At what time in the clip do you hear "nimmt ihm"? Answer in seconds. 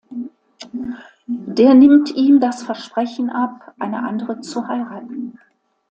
1.75-2.39